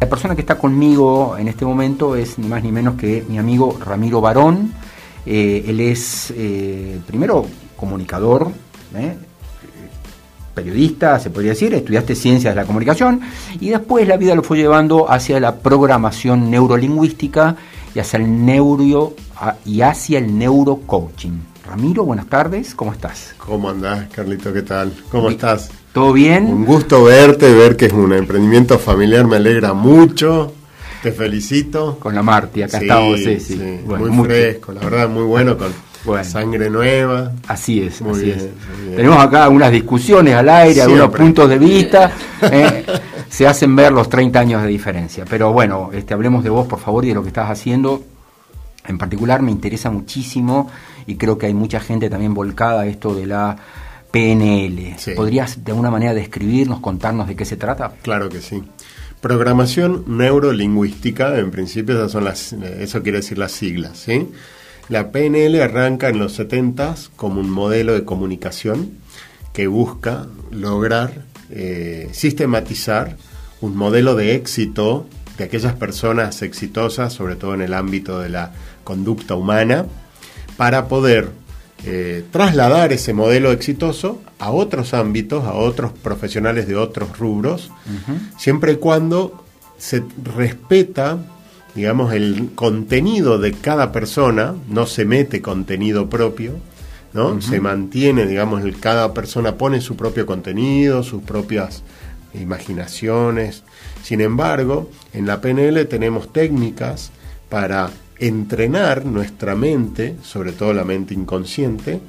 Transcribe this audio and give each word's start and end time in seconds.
La 0.00 0.08
persona 0.08 0.34
que 0.34 0.42
está 0.42 0.58
conmigo 0.58 1.36
en 1.38 1.48
este 1.48 1.64
momento 1.64 2.16
es 2.16 2.38
ni 2.38 2.48
más 2.48 2.62
ni 2.62 2.72
menos 2.72 2.96
que 2.96 3.24
mi 3.28 3.38
amigo 3.38 3.78
Ramiro 3.84 4.20
Barón. 4.20 4.72
Eh, 5.24 5.64
él 5.66 5.80
es, 5.80 6.32
eh, 6.36 7.00
primero, 7.06 7.46
comunicador, 7.76 8.50
¿eh? 8.94 9.16
periodista, 10.54 11.18
se 11.18 11.30
podría 11.30 11.52
decir, 11.52 11.74
estudiaste 11.74 12.14
ciencias 12.14 12.54
de 12.54 12.60
la 12.60 12.66
comunicación 12.66 13.20
y 13.58 13.70
después 13.70 14.06
la 14.06 14.16
vida 14.16 14.34
lo 14.34 14.42
fue 14.42 14.58
llevando 14.58 15.10
hacia 15.10 15.40
la 15.40 15.56
programación 15.56 16.50
neurolingüística 16.50 17.56
y 17.94 17.98
hacia 17.98 18.18
el 18.18 18.44
neuro 18.44 19.14
y 19.64 19.80
hacia 19.80 20.18
el 20.18 20.38
neurocoaching. 20.38 21.40
Ramiro, 21.66 22.04
buenas 22.04 22.26
tardes, 22.26 22.74
¿cómo 22.74 22.92
estás? 22.92 23.34
¿Cómo 23.38 23.70
andás, 23.70 24.08
Carlito? 24.10 24.52
¿Qué 24.52 24.62
tal? 24.62 24.92
¿Cómo 25.10 25.30
estás? 25.30 25.70
¿Todo 25.94 26.12
bien? 26.12 26.46
Un 26.46 26.64
gusto 26.64 27.04
verte, 27.04 27.54
ver 27.54 27.76
que 27.76 27.86
es 27.86 27.92
un 27.92 28.12
emprendimiento 28.12 28.80
familiar, 28.80 29.24
me 29.28 29.36
alegra 29.36 29.74
mucho. 29.74 30.52
Te 31.00 31.12
felicito. 31.12 32.00
Con 32.00 32.16
la 32.16 32.22
Marti, 32.24 32.64
acá 32.64 32.78
estamos, 32.78 33.20
sí, 33.20 33.38
sí. 33.38 33.54
muy, 33.86 34.26
fresco, 34.26 34.72
la 34.72 34.80
verdad, 34.80 35.08
muy 35.08 35.22
bueno, 35.22 35.56
con 35.56 36.24
sangre 36.24 36.68
nueva. 36.68 37.30
Así 37.46 37.80
es, 37.80 38.02
así 38.02 38.28
es. 38.28 38.48
Tenemos 38.96 39.18
acá 39.18 39.44
algunas 39.44 39.70
discusiones 39.70 40.34
al 40.34 40.48
aire, 40.48 40.82
algunos 40.82 41.10
puntos 41.10 41.48
de 41.48 41.58
vista. 41.58 42.10
Eh, 42.42 42.84
se 43.28 43.46
hacen 43.46 43.76
ver 43.76 43.92
los 43.92 44.08
30 44.08 44.40
años 44.40 44.62
de 44.62 44.68
diferencia. 44.68 45.24
Pero 45.30 45.52
bueno, 45.52 45.90
este, 45.92 46.12
hablemos 46.12 46.42
de 46.42 46.50
vos, 46.50 46.66
por 46.66 46.80
favor, 46.80 47.04
y 47.04 47.10
de 47.10 47.14
lo 47.14 47.22
que 47.22 47.28
estás 47.28 47.48
haciendo. 47.48 48.02
En 48.84 48.98
particular 48.98 49.42
me 49.42 49.52
interesa 49.52 49.92
muchísimo 49.92 50.68
y 51.06 51.14
creo 51.14 51.38
que 51.38 51.46
hay 51.46 51.54
mucha 51.54 51.78
gente 51.78 52.10
también 52.10 52.34
volcada 52.34 52.80
a 52.80 52.86
esto 52.86 53.14
de 53.14 53.26
la 53.26 53.56
PNL. 54.14 54.94
¿Podrías 55.16 55.64
de 55.64 55.72
alguna 55.72 55.90
manera 55.90 56.14
describirnos, 56.14 56.78
contarnos 56.78 57.26
de 57.26 57.34
qué 57.34 57.44
se 57.44 57.56
trata? 57.56 57.94
Claro 58.02 58.28
que 58.28 58.40
sí. 58.40 58.62
Programación 59.20 60.04
neurolingüística, 60.06 61.36
en 61.36 61.50
principio 61.50 61.96
esas 61.96 62.12
son 62.12 62.22
las, 62.22 62.52
eso 62.52 63.02
quiere 63.02 63.18
decir 63.18 63.38
las 63.38 63.50
siglas, 63.50 63.98
¿sí? 63.98 64.28
La 64.88 65.10
PNL 65.10 65.60
arranca 65.60 66.10
en 66.10 66.20
los 66.20 66.34
70 66.34 66.94
como 67.16 67.40
un 67.40 67.50
modelo 67.50 67.92
de 67.92 68.04
comunicación 68.04 68.92
que 69.52 69.66
busca 69.66 70.26
lograr 70.52 71.24
eh, 71.50 72.08
sistematizar 72.12 73.16
un 73.60 73.76
modelo 73.76 74.14
de 74.14 74.36
éxito 74.36 75.08
de 75.38 75.44
aquellas 75.44 75.74
personas 75.74 76.40
exitosas, 76.42 77.12
sobre 77.12 77.34
todo 77.34 77.54
en 77.54 77.62
el 77.62 77.74
ámbito 77.74 78.20
de 78.20 78.28
la 78.28 78.52
conducta 78.84 79.34
humana, 79.34 79.86
para 80.56 80.86
poder 80.86 81.30
eh, 81.86 82.24
trasladar 82.30 82.92
ese 82.92 83.12
modelo 83.12 83.52
exitoso 83.52 84.20
a 84.38 84.50
otros 84.50 84.94
ámbitos, 84.94 85.44
a 85.44 85.54
otros 85.54 85.92
profesionales 85.92 86.66
de 86.66 86.76
otros 86.76 87.18
rubros, 87.18 87.70
siempre 88.38 88.72
y 88.72 88.76
cuando 88.76 89.44
se 89.78 90.02
respeta 90.36 91.18
digamos, 91.74 92.12
el 92.12 92.50
contenido 92.54 93.38
de 93.38 93.52
cada 93.52 93.92
persona, 93.92 94.54
no 94.68 94.86
se 94.86 95.04
mete 95.04 95.42
contenido 95.42 96.08
propio, 96.08 96.54
¿no? 97.12 97.40
Se 97.40 97.60
mantiene, 97.60 98.26
digamos, 98.26 98.62
el, 98.62 98.78
cada 98.78 99.12
persona 99.12 99.56
pone 99.56 99.80
su 99.80 99.96
propio 99.96 100.26
contenido, 100.26 101.02
sus 101.02 101.22
propias 101.22 101.82
imaginaciones. 102.34 103.62
Sin 104.02 104.20
embargo, 104.20 104.90
en 105.12 105.26
la 105.26 105.40
PNL 105.40 105.86
tenemos 105.86 106.32
técnicas 106.32 107.10
para 107.48 107.90
entrenar 108.18 109.04
nuestra 109.04 109.54
mente, 109.54 110.16
sobre 110.22 110.52
todo 110.52 110.72
la 110.72 110.84
mente 110.84 111.14
inconsciente, 111.14 112.00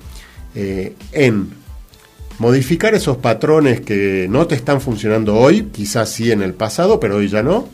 eh, 0.53 0.95
en 1.11 1.49
modificar 2.39 2.93
esos 2.93 3.17
patrones 3.17 3.81
que 3.81 4.27
no 4.29 4.47
te 4.47 4.55
están 4.55 4.81
funcionando 4.81 5.35
hoy, 5.35 5.63
quizás 5.71 6.09
sí 6.09 6.31
en 6.31 6.41
el 6.41 6.53
pasado, 6.53 6.99
pero 6.99 7.17
hoy 7.17 7.27
ya 7.27 7.43
no, 7.43 7.67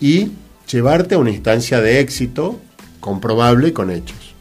y 0.00 0.32
llevarte 0.70 1.14
a 1.14 1.18
una 1.18 1.30
instancia 1.30 1.80
de 1.80 2.00
éxito 2.00 2.58
comprobable 3.00 3.72
con 3.72 3.90
hechos, 3.90 4.34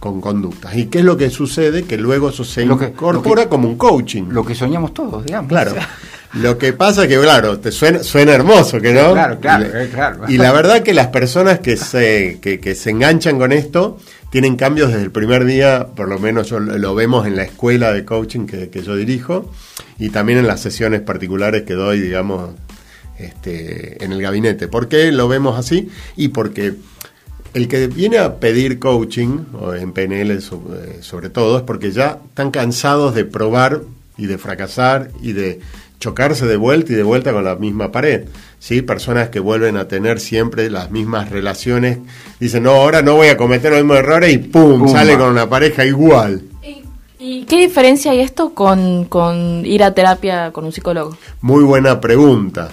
con 0.00 0.20
conductas. 0.20 0.76
¿Y 0.76 0.86
qué 0.86 0.98
es 0.98 1.04
lo 1.04 1.16
que 1.16 1.30
sucede? 1.30 1.84
Que 1.84 1.96
luego 1.96 2.30
eso 2.30 2.44
se 2.44 2.64
incorpora 2.64 3.48
como 3.48 3.68
un 3.68 3.76
coaching. 3.76 4.24
Lo 4.28 4.44
que 4.44 4.54
soñamos 4.54 4.94
todos, 4.94 5.24
digamos. 5.24 5.48
Claro. 5.48 5.74
Lo 6.34 6.56
que 6.56 6.72
pasa 6.72 7.06
que, 7.06 7.18
claro, 7.18 7.58
te 7.58 7.70
suena, 7.70 8.02
suena 8.02 8.32
hermoso, 8.32 8.80
¿que 8.80 8.92
no? 8.92 9.12
Claro, 9.12 9.38
claro, 9.38 9.84
y, 9.84 9.88
claro. 9.88 10.24
Y 10.28 10.38
la 10.38 10.52
verdad 10.52 10.82
que 10.82 10.94
las 10.94 11.08
personas 11.08 11.60
que 11.60 11.76
se, 11.76 12.38
que, 12.40 12.74
se 12.74 12.90
enganchan 12.90 13.38
con 13.38 13.52
esto 13.52 13.98
tienen 14.30 14.56
cambios 14.56 14.90
desde 14.90 15.02
el 15.02 15.10
primer 15.10 15.44
día, 15.44 15.88
por 15.94 16.08
lo 16.08 16.18
menos 16.18 16.50
lo 16.50 16.94
vemos 16.94 17.26
en 17.26 17.36
la 17.36 17.42
escuela 17.42 17.92
de 17.92 18.06
coaching 18.06 18.46
que, 18.46 18.70
que 18.70 18.82
yo 18.82 18.96
dirijo 18.96 19.52
y 19.98 20.08
también 20.08 20.38
en 20.38 20.46
las 20.46 20.60
sesiones 20.60 21.02
particulares 21.02 21.62
que 21.62 21.74
doy, 21.74 22.00
digamos, 22.00 22.50
este, 23.18 24.02
en 24.02 24.12
el 24.12 24.22
gabinete. 24.22 24.68
¿Por 24.68 24.88
qué 24.88 25.12
lo 25.12 25.28
vemos 25.28 25.58
así? 25.58 25.90
Y 26.16 26.28
porque 26.28 26.74
el 27.54 27.68
que 27.68 27.86
viene 27.86 28.18
a 28.18 28.36
pedir 28.36 28.78
coaching, 28.78 29.44
o 29.52 29.74
en 29.74 29.92
PNL 29.92 30.30
eh, 30.30 30.40
sobre 31.00 31.30
todo, 31.30 31.58
es 31.58 31.62
porque 31.62 31.92
ya 31.92 32.18
están 32.28 32.50
cansados 32.50 33.14
de 33.14 33.24
probar 33.24 33.82
y 34.16 34.26
de 34.26 34.38
fracasar 34.38 35.10
y 35.20 35.32
de 35.32 35.60
chocarse 36.02 36.46
de 36.46 36.56
vuelta 36.56 36.92
y 36.92 36.96
de 36.96 37.04
vuelta 37.04 37.32
con 37.32 37.44
la 37.44 37.54
misma 37.54 37.92
pared. 37.92 38.24
¿sí? 38.58 38.82
Personas 38.82 39.28
que 39.28 39.38
vuelven 39.38 39.76
a 39.76 39.86
tener 39.86 40.18
siempre 40.18 40.68
las 40.68 40.90
mismas 40.90 41.30
relaciones, 41.30 41.98
dicen, 42.40 42.64
no, 42.64 42.72
ahora 42.72 43.02
no 43.02 43.14
voy 43.14 43.28
a 43.28 43.36
cometer 43.36 43.70
los 43.70 43.82
mismos 43.82 43.98
errores 43.98 44.34
y 44.34 44.38
¡pum! 44.38 44.88
sale 44.88 45.16
con 45.16 45.30
una 45.30 45.48
pareja 45.48 45.84
igual. 45.84 46.42
¿Y 47.20 47.44
qué 47.44 47.60
diferencia 47.60 48.10
hay 48.10 48.18
esto 48.18 48.52
con, 48.52 49.04
con 49.04 49.64
ir 49.64 49.84
a 49.84 49.94
terapia 49.94 50.50
con 50.50 50.64
un 50.64 50.72
psicólogo? 50.72 51.16
Muy 51.40 51.62
buena 51.62 52.00
pregunta. 52.00 52.68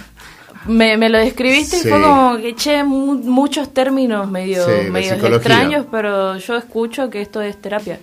Me, 0.65 0.97
me, 0.97 1.07
lo 1.09 1.19
describiste 1.19 1.77
y 1.77 1.81
fue 1.81 2.01
como 2.01 2.35
que 2.37 2.49
eché 2.49 2.83
muchos 2.83 3.71
términos 3.71 4.29
medio, 4.29 4.65
medio 4.91 5.13
extraños, 5.13 5.85
pero 5.91 6.37
yo 6.37 6.57
escucho 6.57 7.11
que 7.11 7.21
esto 7.21 7.41
es 7.41 7.61
terapia. 7.61 7.99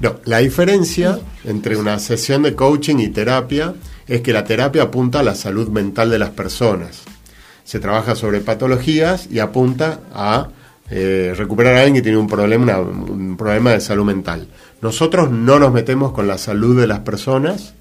No, 0.00 0.16
la 0.24 0.38
diferencia 0.38 1.20
entre 1.44 1.76
una 1.76 2.00
sesión 2.00 2.42
de 2.42 2.56
coaching 2.56 2.96
y 2.98 3.08
terapia 3.08 3.74
es 4.06 4.20
que 4.20 4.32
la 4.32 4.44
terapia 4.44 4.82
apunta 4.82 5.20
a 5.20 5.22
la 5.22 5.34
salud 5.34 5.68
mental 5.68 6.10
de 6.10 6.18
las 6.18 6.30
personas. 6.30 7.02
Se 7.64 7.80
trabaja 7.80 8.14
sobre 8.14 8.40
patologías 8.40 9.28
y 9.30 9.38
apunta 9.38 10.00
a 10.12 10.48
eh, 10.90 11.32
recuperar 11.36 11.76
a 11.76 11.78
alguien 11.78 11.94
que 11.94 12.02
tiene 12.02 12.18
un 12.18 12.28
problema, 12.28 12.78
un 12.78 13.36
problema 13.36 13.70
de 13.70 13.80
salud 13.80 14.04
mental. 14.04 14.48
Nosotros 14.82 15.30
no 15.30 15.58
nos 15.58 15.72
metemos 15.72 16.12
con 16.12 16.26
la 16.26 16.36
salud 16.36 16.78
de 16.78 16.86
las 16.86 17.00
personas, 17.00 17.74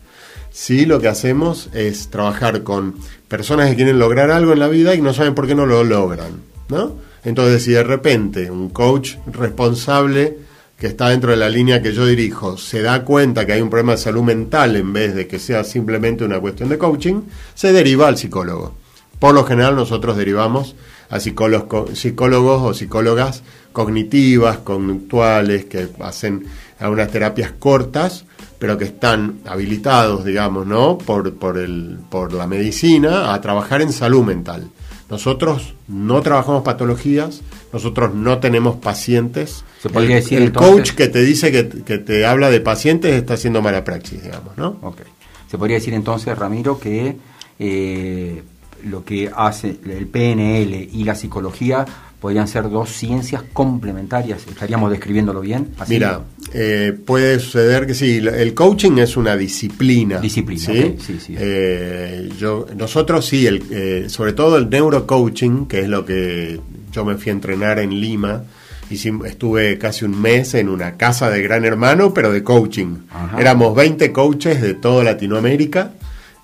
Sí, 0.54 0.86
lo 0.86 1.02
que 1.02 1.08
hacemos 1.08 1.72
es 1.74 2.12
trabajar 2.12 2.62
con 2.62 2.94
personas 3.28 3.72
que 3.72 3.76
quieren 3.76 3.98
lograr 3.98 4.30
algo 4.30 4.54
en 4.54 4.60
la 4.60 4.68
vida 4.68 4.94
y 4.94 5.02
no 5.02 5.12
saben 5.12 5.34
por 5.34 5.48
qué 5.48 5.56
no 5.56 5.66
lo 5.66 5.84
logran, 5.84 6.44
¿no? 6.70 6.96
Entonces, 7.24 7.64
si 7.64 7.72
de 7.72 7.84
repente 7.84 8.52
un 8.52 8.70
coach 8.70 9.16
responsable 9.26 10.38
que 10.84 10.90
está 10.90 11.08
dentro 11.08 11.32
de 11.32 11.38
la 11.38 11.48
línea 11.48 11.82
que 11.82 11.94
yo 11.94 12.06
dirijo 12.06 12.58
se 12.58 12.82
da 12.82 13.06
cuenta 13.06 13.46
que 13.46 13.54
hay 13.54 13.62
un 13.62 13.70
problema 13.70 13.94
de 13.94 14.00
salud 14.00 14.22
mental 14.22 14.76
en 14.76 14.92
vez 14.92 15.16
de 15.16 15.28
que 15.28 15.40
sea 15.40 15.64
simplemente 15.64 16.26
una 16.26 16.42
cuestión 16.42 16.68
de 16.68 16.78
coaching, 16.78 17.22
se 17.56 17.72
deriva 17.72 18.10
al 18.10 18.18
psicólogo. 18.18 18.76
Por 19.18 19.34
lo 19.34 19.46
general 19.46 19.78
nosotros 19.78 20.18
derivamos 20.18 20.76
a 21.10 21.22
psicólogos, 21.22 21.96
o 21.96 22.74
psicólogas 22.74 23.44
cognitivas, 23.72 24.58
conductuales, 24.58 25.64
que 25.64 25.88
hacen 26.02 26.48
algunas 26.80 27.10
terapias 27.10 27.54
cortas 27.58 28.26
pero 28.60 28.78
que 28.78 28.84
están 28.84 29.40
habilitados, 29.46 30.26
digamos, 30.26 30.68
¿no? 30.68 30.98
Por, 30.98 31.34
por, 31.36 31.58
el, 31.58 31.98
por 32.10 32.34
la 32.34 32.46
medicina 32.46 33.34
a 33.34 33.40
trabajar 33.40 33.82
en 33.82 33.94
salud 33.94 34.24
mental. 34.24 34.70
Nosotros 35.14 35.76
no 35.88 36.24
trabajamos 36.24 36.64
patologías, 36.64 37.42
nosotros 37.72 38.16
no 38.16 38.40
tenemos 38.40 38.78
pacientes. 38.78 39.64
¿Se 39.80 39.88
podría 39.92 40.18
el, 40.18 40.24
decir, 40.24 40.42
el 40.42 40.52
coach 40.52 40.94
que 40.94 41.08
te 41.08 41.22
dice 41.22 41.52
que, 41.52 41.70
que, 41.70 42.00
te 42.00 42.26
habla 42.26 42.50
de 42.50 42.60
pacientes 42.62 43.14
está 43.14 43.36
haciendo 43.36 43.62
mala 43.62 43.84
praxis, 43.84 44.24
digamos, 44.24 44.58
¿no? 44.58 44.80
Okay. 44.82 45.06
Se 45.52 45.60
podría 45.60 45.76
decir 45.76 45.94
entonces, 45.94 46.36
Ramiro, 46.36 46.80
que 46.80 47.16
eh, 47.60 48.42
lo 48.86 49.06
que 49.06 49.32
hace 49.36 49.78
el 49.86 50.08
PNL 50.08 50.90
y 50.92 51.04
la 51.04 51.14
psicología 51.14 51.86
podrían 52.24 52.48
ser 52.48 52.70
dos 52.70 52.90
ciencias 52.90 53.44
complementarias. 53.52 54.48
¿Estaríamos 54.48 54.90
describiéndolo 54.90 55.42
bien? 55.42 55.72
Mira, 55.90 56.22
eh, 56.54 56.98
puede 57.06 57.38
suceder 57.38 57.86
que 57.86 57.94
sí, 57.94 58.16
el 58.26 58.54
coaching 58.54 58.98
es 59.00 59.18
una 59.18 59.36
disciplina. 59.36 60.20
Disciplina, 60.20 60.64
¿sí? 60.64 60.96
sí, 61.06 61.20
sí. 61.20 61.36
Eh, 61.38 62.30
yo, 62.40 62.66
nosotros 62.78 63.26
sí, 63.26 63.46
el, 63.46 63.62
eh, 63.70 64.06
sobre 64.08 64.32
todo 64.32 64.56
el 64.56 64.70
neurocoaching, 64.70 65.66
que 65.66 65.82
es 65.82 65.90
lo 65.90 66.06
que 66.06 66.62
yo 66.94 67.04
me 67.04 67.16
fui 67.16 67.30
a 67.30 67.34
entrenar 67.34 67.80
en 67.80 68.00
Lima, 68.00 68.44
y 68.90 68.96
estuve 68.96 69.78
casi 69.78 70.06
un 70.06 70.22
mes 70.22 70.54
en 70.54 70.70
una 70.70 70.96
casa 70.96 71.30
de 71.30 71.42
gran 71.42 71.66
hermano, 71.66 72.14
pero 72.14 72.32
de 72.32 72.42
coaching. 72.42 73.00
Éramos 73.38 73.76
20 73.76 74.14
coaches 74.14 74.62
de 74.62 74.76
toda 74.76 75.04
Latinoamérica, 75.04 75.92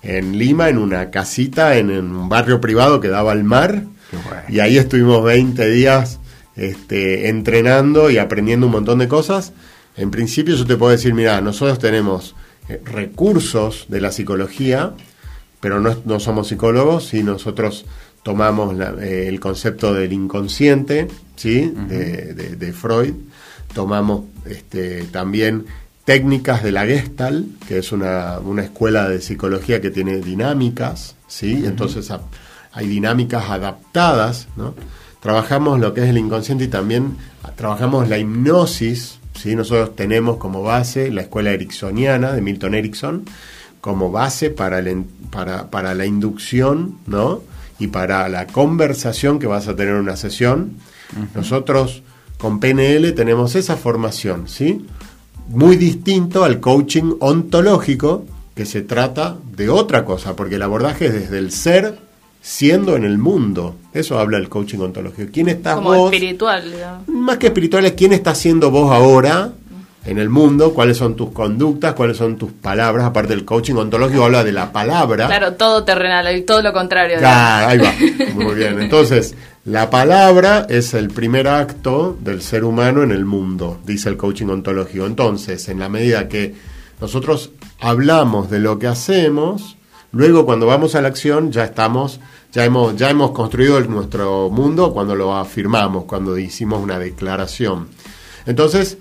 en 0.02 0.36
Lima, 0.36 0.68
en 0.68 0.76
una 0.76 1.10
casita, 1.10 1.78
en 1.78 1.90
un 1.90 2.28
barrio 2.28 2.60
privado 2.60 3.00
que 3.00 3.08
daba 3.08 3.32
al 3.32 3.44
mar 3.44 3.84
y 4.48 4.60
ahí 4.60 4.78
estuvimos 4.78 5.22
20 5.24 5.70
días 5.70 6.18
este, 6.56 7.28
entrenando 7.28 8.10
y 8.10 8.18
aprendiendo 8.18 8.66
un 8.66 8.72
montón 8.72 8.98
de 8.98 9.08
cosas. 9.08 9.52
En 9.96 10.10
principio 10.10 10.54
yo 10.56 10.66
te 10.66 10.76
puedo 10.76 10.92
decir, 10.92 11.14
mira, 11.14 11.40
nosotros 11.40 11.78
tenemos 11.78 12.34
eh, 12.68 12.80
recursos 12.84 13.86
de 13.88 14.00
la 14.00 14.12
psicología, 14.12 14.92
pero 15.60 15.80
no, 15.80 16.20
somos 16.20 16.48
psicólogos 16.48 17.14
y 17.14 17.22
nosotros 17.22 17.86
tomamos 18.22 18.74
eh, 19.00 19.26
el 19.28 19.40
concepto 19.40 19.94
del 19.94 20.12
inconsciente, 20.12 21.08
¿sí? 21.36 21.72
de, 21.88 22.72
Freud, 22.72 23.14
tomamos 23.74 24.24
este, 24.46 25.04
también 25.04 25.66
técnicas 26.04 26.62
de 26.62 26.72
la 26.72 26.86
Gestalt, 26.86 27.46
que 27.66 27.78
es 27.78 27.92
una, 27.92 28.40
escuela 28.62 29.08
de 29.08 29.20
psicología 29.20 29.80
que 29.80 29.90
tiene 29.90 30.18
dinámicas, 30.18 31.14
¿sí? 31.28 31.62
Entonces 31.64 32.10
hay 32.72 32.86
dinámicas 32.86 33.50
adaptadas, 33.50 34.48
¿no? 34.56 34.74
Trabajamos 35.20 35.80
lo 35.80 35.92
que 35.92 36.02
es 36.02 36.08
el 36.08 36.18
inconsciente 36.18 36.64
y 36.64 36.68
también 36.68 37.16
trabajamos 37.56 38.08
la 38.08 38.18
hipnosis, 38.18 39.18
¿sí? 39.34 39.54
Nosotros 39.54 39.94
tenemos 39.94 40.38
como 40.38 40.62
base 40.62 41.10
la 41.10 41.22
escuela 41.22 41.50
ericksoniana 41.50 42.32
de 42.32 42.40
Milton 42.40 42.74
Erickson, 42.74 43.24
como 43.80 44.10
base 44.10 44.50
para, 44.50 44.82
para, 45.30 45.70
para 45.70 45.94
la 45.94 46.06
inducción, 46.06 46.98
¿no? 47.06 47.42
y 47.80 47.88
para 47.88 48.28
la 48.28 48.46
conversación 48.46 49.38
que 49.38 49.46
vas 49.46 49.66
a 49.66 49.74
tener 49.74 49.94
en 49.94 50.02
una 50.02 50.16
sesión. 50.16 50.74
Nosotros 51.34 52.02
con 52.38 52.60
PNL 52.60 53.12
tenemos 53.14 53.56
esa 53.56 53.76
formación, 53.76 54.46
¿sí? 54.46 54.86
Muy 55.48 55.76
distinto 55.76 56.44
al 56.44 56.60
coaching 56.60 57.14
ontológico, 57.18 58.26
que 58.54 58.66
se 58.66 58.82
trata 58.82 59.38
de 59.56 59.70
otra 59.70 60.04
cosa, 60.04 60.36
porque 60.36 60.56
el 60.56 60.62
abordaje 60.62 61.06
es 61.06 61.14
desde 61.14 61.38
el 61.38 61.50
ser 61.50 61.98
siendo 62.40 62.96
en 62.96 63.04
el 63.04 63.18
mundo. 63.18 63.76
Eso 63.92 64.18
habla 64.18 64.38
el 64.38 64.48
coaching 64.48 64.78
ontológico. 64.78 65.30
¿Quién 65.32 65.48
estás 65.48 65.76
Como 65.76 66.06
espiritual, 66.06 66.64
Más 67.06 67.38
que 67.38 67.48
espiritual 67.48 67.86
es 67.86 67.92
quién 67.92 68.12
está 68.12 68.34
siendo 68.34 68.70
vos 68.70 68.90
ahora 68.92 69.52
en 70.06 70.18
el 70.18 70.30
mundo, 70.30 70.72
cuáles 70.72 70.96
son 70.96 71.14
tus 71.14 71.30
conductas, 71.30 71.94
cuáles 71.94 72.16
son 72.16 72.36
tus 72.36 72.52
palabras, 72.52 73.04
aparte 73.04 73.34
del 73.34 73.44
coaching 73.44 73.74
ontológico 73.74 74.24
habla 74.24 74.42
de 74.42 74.52
la 74.52 74.72
palabra. 74.72 75.26
Claro, 75.26 75.54
todo 75.54 75.84
terrenal, 75.84 76.34
y 76.34 76.42
todo 76.42 76.62
lo 76.62 76.72
contrario. 76.72 77.18
Claro, 77.18 77.68
ahí 77.68 77.78
va. 77.78 77.92
Muy 78.34 78.54
bien. 78.54 78.80
Entonces, 78.80 79.34
la 79.66 79.90
palabra 79.90 80.66
es 80.70 80.94
el 80.94 81.10
primer 81.10 81.48
acto 81.48 82.16
del 82.20 82.40
ser 82.40 82.64
humano 82.64 83.02
en 83.02 83.10
el 83.10 83.26
mundo, 83.26 83.78
dice 83.84 84.08
el 84.08 84.16
coaching 84.16 84.46
ontológico. 84.46 85.04
Entonces, 85.04 85.68
en 85.68 85.78
la 85.78 85.90
medida 85.90 86.28
que 86.28 86.54
nosotros 87.00 87.50
hablamos 87.78 88.50
de 88.50 88.60
lo 88.60 88.78
que 88.78 88.86
hacemos, 88.86 89.76
luego 90.12 90.44
cuando 90.44 90.66
vamos 90.66 90.94
a 90.94 91.00
la 91.00 91.08
acción 91.08 91.52
ya 91.52 91.64
estamos 91.64 92.20
ya 92.52 92.64
hemos 92.64 92.96
ya 92.96 93.10
hemos 93.10 93.30
construido 93.30 93.80
nuestro 93.80 94.50
mundo 94.50 94.92
cuando 94.92 95.14
lo 95.14 95.36
afirmamos, 95.36 96.04
cuando 96.04 96.36
hicimos 96.38 96.82
una 96.82 96.98
declaración. 96.98 97.88
Entonces, 98.46 98.98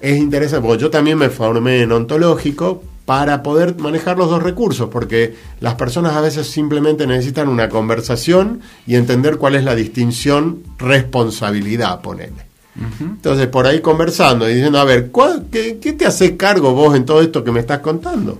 es 0.00 0.18
interesante, 0.18 0.66
porque 0.66 0.82
yo 0.82 0.90
también 0.90 1.18
me 1.18 1.30
formé 1.30 1.82
en 1.82 1.92
ontológico 1.92 2.82
para 3.04 3.42
poder 3.42 3.76
manejar 3.78 4.16
los 4.16 4.30
dos 4.30 4.42
recursos, 4.42 4.88
porque 4.90 5.34
las 5.60 5.74
personas 5.74 6.14
a 6.14 6.20
veces 6.20 6.46
simplemente 6.46 7.06
necesitan 7.06 7.48
una 7.48 7.68
conversación 7.68 8.60
y 8.86 8.94
entender 8.94 9.38
cuál 9.38 9.54
es 9.54 9.64
la 9.64 9.74
distinción 9.74 10.62
responsabilidad, 10.78 12.00
ponele. 12.00 12.52
Entonces, 13.00 13.48
por 13.48 13.66
ahí 13.66 13.80
conversando 13.80 14.48
y 14.48 14.54
diciendo, 14.54 14.78
a 14.78 14.84
ver, 14.84 15.10
qué, 15.50 15.74
te 15.74 16.06
hace 16.06 16.36
cargo 16.36 16.72
vos 16.72 16.96
en 16.96 17.04
todo 17.04 17.20
esto 17.20 17.44
que 17.44 17.52
me 17.52 17.60
estás 17.60 17.80
contando? 17.80 18.38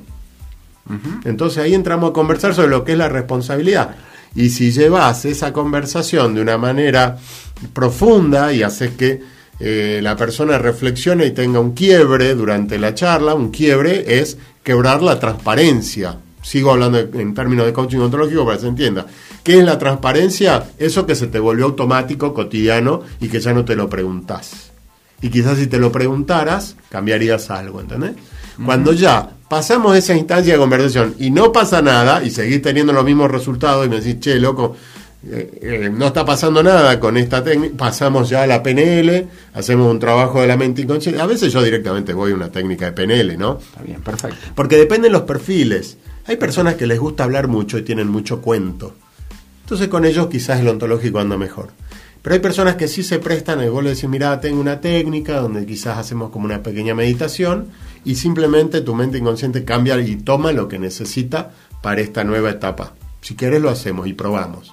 Entonces 1.24 1.62
ahí 1.62 1.74
entramos 1.74 2.10
a 2.10 2.12
conversar 2.12 2.54
sobre 2.54 2.68
lo 2.68 2.84
que 2.84 2.92
es 2.92 2.98
la 2.98 3.08
responsabilidad. 3.08 3.96
Y 4.34 4.50
si 4.50 4.70
llevas 4.72 5.24
esa 5.24 5.52
conversación 5.52 6.34
de 6.34 6.40
una 6.40 6.58
manera 6.58 7.18
profunda 7.72 8.52
y 8.52 8.62
haces 8.62 8.92
que 8.92 9.20
eh, 9.60 10.00
la 10.02 10.16
persona 10.16 10.58
reflexione 10.58 11.26
y 11.26 11.30
tenga 11.32 11.60
un 11.60 11.72
quiebre 11.72 12.34
durante 12.34 12.78
la 12.78 12.94
charla, 12.94 13.34
un 13.34 13.50
quiebre 13.50 14.18
es 14.20 14.38
quebrar 14.62 15.02
la 15.02 15.20
transparencia. 15.20 16.18
Sigo 16.42 16.72
hablando 16.72 16.98
en 16.98 17.34
términos 17.34 17.66
de 17.66 17.72
coaching 17.72 17.98
ontológico 17.98 18.44
para 18.44 18.56
que 18.56 18.62
se 18.62 18.68
entienda. 18.68 19.06
¿Qué 19.44 19.58
es 19.58 19.64
la 19.64 19.78
transparencia? 19.78 20.70
Eso 20.78 21.06
que 21.06 21.14
se 21.14 21.28
te 21.28 21.38
volvió 21.38 21.66
automático, 21.66 22.34
cotidiano 22.34 23.02
y 23.20 23.28
que 23.28 23.38
ya 23.38 23.52
no 23.52 23.64
te 23.64 23.76
lo 23.76 23.88
preguntás. 23.88 24.72
Y 25.20 25.28
quizás 25.30 25.58
si 25.58 25.68
te 25.68 25.78
lo 25.78 25.92
preguntaras, 25.92 26.76
cambiarías 26.88 27.48
algo, 27.50 27.80
¿entendés? 27.80 28.14
Cuando 28.64 28.92
ya 28.92 29.30
pasamos 29.52 29.94
esa 29.94 30.16
instancia 30.16 30.54
de 30.54 30.58
conversación 30.58 31.14
y 31.18 31.30
no 31.30 31.52
pasa 31.52 31.82
nada 31.82 32.24
y 32.24 32.30
seguís 32.30 32.62
teniendo 32.62 32.90
los 32.94 33.04
mismos 33.04 33.30
resultados 33.30 33.84
y 33.84 33.90
me 33.90 34.00
decís, 34.00 34.18
che, 34.18 34.40
loco, 34.40 34.74
eh, 35.28 35.58
eh, 35.60 35.90
no 35.92 36.06
está 36.06 36.24
pasando 36.24 36.62
nada 36.62 36.98
con 36.98 37.18
esta 37.18 37.44
técnica, 37.44 37.74
pasamos 37.76 38.30
ya 38.30 38.44
a 38.44 38.46
la 38.46 38.62
PNL, 38.62 39.26
hacemos 39.52 39.90
un 39.90 39.98
trabajo 39.98 40.40
de 40.40 40.46
la 40.46 40.56
mente 40.56 40.80
inconsciente. 40.80 41.20
A 41.20 41.26
veces 41.26 41.52
yo 41.52 41.62
directamente 41.62 42.14
voy 42.14 42.32
a 42.32 42.34
una 42.34 42.50
técnica 42.50 42.86
de 42.86 42.92
PNL, 42.92 43.36
¿no? 43.36 43.58
Está 43.58 43.82
bien, 43.82 44.00
perfecto. 44.00 44.38
Porque 44.54 44.78
dependen 44.78 45.12
los 45.12 45.22
perfiles. 45.22 45.98
Hay 46.24 46.36
personas 46.36 46.76
que 46.76 46.86
les 46.86 46.98
gusta 46.98 47.24
hablar 47.24 47.46
mucho 47.46 47.76
y 47.76 47.82
tienen 47.82 48.08
mucho 48.08 48.40
cuento. 48.40 48.94
Entonces 49.64 49.88
con 49.88 50.06
ellos 50.06 50.28
quizás 50.28 50.60
el 50.60 50.68
ontológico 50.68 51.18
anda 51.18 51.36
mejor. 51.36 51.72
Pero 52.22 52.32
hay 52.32 52.40
personas 52.40 52.76
que 52.76 52.88
sí 52.88 53.02
se 53.02 53.18
prestan, 53.18 53.62
y 53.62 53.68
vos 53.68 53.84
le 53.84 53.90
decís, 53.90 54.08
mira, 54.08 54.40
tengo 54.40 54.62
una 54.62 54.80
técnica 54.80 55.40
donde 55.40 55.66
quizás 55.66 55.98
hacemos 55.98 56.30
como 56.30 56.46
una 56.46 56.62
pequeña 56.62 56.94
meditación 56.94 57.66
y 58.04 58.16
simplemente 58.16 58.80
tu 58.80 58.94
mente 58.94 59.18
inconsciente 59.18 59.64
cambia 59.64 59.98
y 60.00 60.16
toma 60.16 60.52
lo 60.52 60.68
que 60.68 60.78
necesita 60.78 61.52
para 61.82 62.00
esta 62.00 62.24
nueva 62.24 62.50
etapa. 62.50 62.94
Si 63.20 63.34
quieres 63.36 63.62
lo 63.62 63.70
hacemos 63.70 64.06
y 64.06 64.12
probamos. 64.12 64.72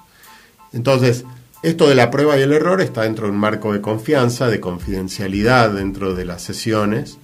Entonces, 0.74 1.26
esto 1.62 1.88
de 1.88 1.96
la 1.96 2.10
prueba 2.10 2.38
y 2.38 2.42
el 2.42 2.54
error 2.54 2.82
está 2.82 3.04
dentro 3.04 3.28
de 3.28 3.34
un 3.34 3.40
marco 3.40 3.74
de 3.74 3.82
confianza, 3.82 4.48
de 4.48 4.60
confidencialidad 4.60 5.72
dentro 5.72 6.16
de 6.16 6.26
las 6.26 6.42
sesiones. 6.42 7.18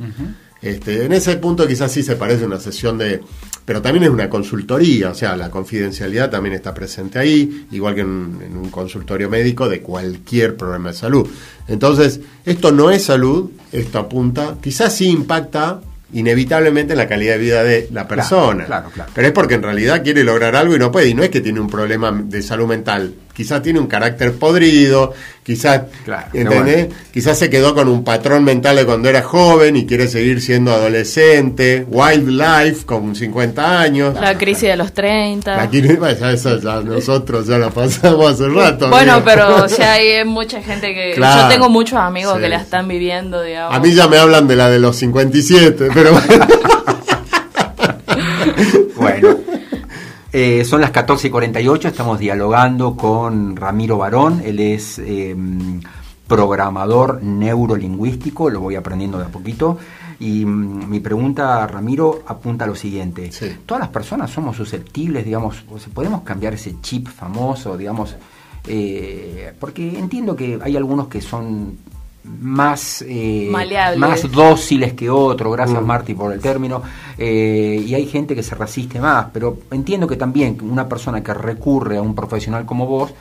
este, 0.62 1.06
en 1.06 1.14
ese 1.14 1.38
punto 1.38 1.68
quizás 1.68 1.92
sí 1.92 2.04
se 2.04 2.16
parece 2.16 2.44
a 2.44 2.48
una 2.48 2.60
sesión 2.60 2.98
de... 2.98 3.22
Pero 3.66 3.82
también 3.82 4.04
es 4.04 4.10
una 4.12 4.30
consultoría, 4.30 5.10
o 5.10 5.16
sea, 5.16 5.36
la 5.36 5.50
confidencialidad 5.50 6.30
también 6.30 6.54
está 6.54 6.72
presente 6.72 7.18
ahí, 7.18 7.66
igual 7.72 7.96
que 7.96 8.02
en, 8.02 8.38
en 8.46 8.58
un 8.58 8.70
consultorio 8.70 9.28
médico 9.28 9.68
de 9.68 9.82
cualquier 9.82 10.56
problema 10.56 10.92
de 10.92 10.98
salud. 10.98 11.28
Entonces, 11.68 12.20
esto 12.46 12.72
no 12.72 12.92
es 12.92 13.06
salud, 13.06 13.50
esto 13.72 13.98
apunta, 13.98 14.58
quizás 14.62 14.96
sí 14.96 15.08
impacta 15.08 15.82
inevitablemente 16.14 16.96
la 16.96 17.08
calidad 17.08 17.34
de 17.34 17.40
vida 17.40 17.64
de 17.64 17.88
la 17.92 18.08
persona. 18.08 18.66
Claro, 18.66 18.90
claro, 18.94 19.12
Pero 19.14 19.28
es 19.28 19.34
porque 19.34 19.56
en 19.56 19.64
realidad 19.64 20.04
quiere 20.04 20.24
lograr 20.24 20.56
algo 20.56 20.76
y 20.76 20.80
no 20.80 20.92
puede. 20.92 21.08
Y 21.10 21.14
no 21.14 21.24
es 21.24 21.30
que 21.30 21.42
tiene 21.42 21.60
un 21.60 21.70
problema 21.70 22.12
de 22.12 22.42
salud 22.42 22.68
mental. 22.68 23.14
Quizás 23.36 23.62
tiene 23.62 23.80
un 23.80 23.88
carácter 23.88 24.32
podrido, 24.36 25.14
quizás, 25.44 25.82
¿entendés? 26.32 26.88
Quizás 27.14 27.38
se 27.38 27.50
quedó 27.50 27.76
con 27.76 27.90
un 27.90 28.06
patrón 28.06 28.46
mental 28.46 28.78
de 28.78 28.86
cuando 28.86 29.10
era 29.10 29.24
joven 29.24 29.76
y 29.76 29.86
quiere 29.86 30.08
seguir 30.08 30.42
siendo 30.42 30.72
adolescente, 30.72 31.86
wildlife 31.90 32.86
con 32.86 33.14
50 33.14 33.82
años. 33.82 34.16
La 34.16 34.38
crisis 34.38 34.70
de 34.70 34.78
los 34.78 34.94
30. 34.94 35.58
La 35.58 35.70
crisis, 35.70 36.00
ya, 36.64 36.82
nosotros 36.82 37.46
ya 37.46 37.58
la 37.58 37.72
pasamos 37.72 38.32
hace 38.32 38.48
rato. 38.48 38.90
Bueno, 38.90 39.22
pero 39.26 39.64
o 39.66 39.68
sea, 39.68 39.94
hay 39.94 40.24
mucha 40.24 40.62
gente 40.62 40.94
que... 40.94 41.14
yo 41.18 41.48
tengo 41.50 41.68
muchos 41.70 42.00
amigos 42.00 42.40
que 42.40 42.48
la 42.48 42.56
están 42.56 42.88
viviendo, 42.88 43.42
digamos. 43.42 43.76
A 43.76 43.80
mí 43.82 43.94
ya 43.94 44.08
me 44.08 44.18
hablan 44.18 44.48
de 44.48 44.56
la 44.56 44.70
de 44.70 44.80
los 44.80 44.96
57, 44.96 45.90
pero... 45.94 46.12
bueno. 48.96 49.38
Eh, 50.38 50.66
son 50.66 50.82
las 50.82 50.92
14 50.92 51.28
y 51.28 51.30
48, 51.30 51.88
estamos 51.88 52.20
dialogando 52.20 52.98
con 52.98 53.56
Ramiro 53.56 53.98
Barón, 53.98 54.42
él 54.44 54.60
es 54.60 55.00
em, 55.00 55.80
programador 56.28 57.24
neurolingüístico, 57.24 58.50
lo 58.50 58.60
voy 58.60 58.76
aprendiendo 58.76 59.18
de 59.18 59.24
a 59.24 59.28
poquito. 59.30 59.78
Y 60.20 60.44
mm, 60.44 60.90
mi 60.90 61.00
pregunta, 61.00 61.66
Ramiro, 61.68 62.24
apunta 62.28 62.66
a 62.66 62.68
lo 62.68 62.76
siguiente. 62.76 63.32
Todas 63.66 63.80
las 63.80 63.90
personas 63.92 64.30
somos 64.30 64.58
susceptibles, 64.58 65.24
digamos, 65.24 65.64
podemos 65.94 66.24
cambiar 66.24 66.54
ese 66.54 66.82
chip 66.82 67.08
famoso, 67.08 67.78
digamos, 67.78 68.18
eh, 68.68 69.54
porque 69.58 69.98
entiendo 69.98 70.36
que 70.36 70.60
hay 70.62 70.76
algunos 70.76 71.08
que 71.08 71.22
son 71.22 71.78
más, 72.26 73.04
eh, 73.08 73.50
más 73.98 74.32
dóciles 74.32 74.94
que 74.94 75.10
otros, 75.10 75.54
gracias 75.54 75.82
mm. 75.82 75.86
Marty 75.86 76.14
por 76.14 76.34
el 76.34 76.40
término, 76.40 76.82
eh, 77.18 77.84
y 77.86 77.94
hay 77.94 78.06
gente 78.08 78.36
que 78.36 78.44
se 78.44 78.56
resiste 78.56 79.00
más, 79.00 79.28
pero 79.32 79.60
entiendo 79.72 80.08
que 80.08 80.16
también 80.16 80.58
una 80.62 80.88
persona 80.88 81.22
que 81.24 81.34
recurre 81.34 81.98
a 81.98 82.02
un 82.02 82.16
profesional 82.16 82.66
como 82.66 82.86
vos 82.88 83.14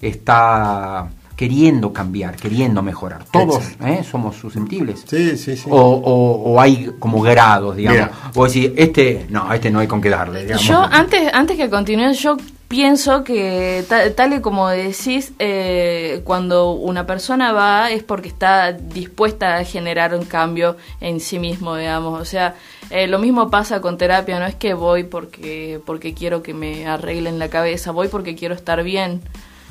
está 0.00 1.08
queriendo 1.36 1.90
cambiar, 1.90 2.36
queriendo 2.36 2.82
mejorar. 2.82 3.24
Todos 3.32 3.64
¿eh? 3.82 4.04
somos 4.04 4.36
susceptibles. 4.36 5.04
Sí, 5.06 5.38
sí, 5.38 5.56
sí. 5.56 5.70
O, 5.70 6.60
hay 6.60 6.90
como 6.98 7.22
grados, 7.22 7.76
digamos. 7.76 8.10
O 8.34 8.44
decir, 8.44 8.74
este, 8.76 9.26
no, 9.30 9.50
este 9.50 9.70
no 9.70 9.78
hay 9.78 9.86
con 9.86 10.02
qué 10.02 10.10
darle. 10.10 10.46
Yo, 10.58 10.82
antes, 10.82 11.32
antes 11.32 11.56
que 11.56 11.70
continúe, 11.70 12.12
yo 12.12 12.36
pienso 12.70 13.24
que 13.24 13.84
tal, 14.14 14.32
y 14.32 14.40
como 14.40 14.68
decís, 14.68 15.32
eh, 15.40 16.20
cuando 16.22 16.70
una 16.70 17.04
persona 17.04 17.52
va 17.52 17.90
es 17.90 18.04
porque 18.04 18.28
está 18.28 18.70
dispuesta 18.70 19.56
a 19.56 19.64
generar 19.64 20.14
un 20.14 20.24
cambio 20.24 20.76
en 21.00 21.18
sí 21.18 21.40
mismo, 21.40 21.74
digamos. 21.74 22.22
O 22.22 22.24
sea, 22.24 22.54
eh, 22.90 23.08
lo 23.08 23.18
mismo 23.18 23.50
pasa 23.50 23.80
con 23.80 23.98
terapia, 23.98 24.38
no 24.38 24.46
es 24.46 24.54
que 24.54 24.74
voy 24.74 25.02
porque, 25.02 25.80
porque 25.84 26.14
quiero 26.14 26.44
que 26.44 26.54
me 26.54 26.86
arreglen 26.86 27.40
la 27.40 27.48
cabeza, 27.48 27.90
voy 27.90 28.06
porque 28.06 28.36
quiero 28.36 28.54
estar 28.54 28.84
bien. 28.84 29.20